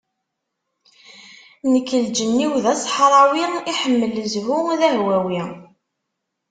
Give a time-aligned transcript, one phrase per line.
[1.71, 5.41] Nekk lǧenn-iw d aṣeḥrawi, iḥemmel zzhu, d ahwawi.